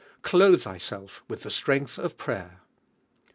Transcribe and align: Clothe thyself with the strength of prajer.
Clothe 0.23 0.63
thyself 0.63 1.21
with 1.29 1.43
the 1.43 1.51
strength 1.51 1.99
of 1.99 2.17
prajer. 2.17 2.61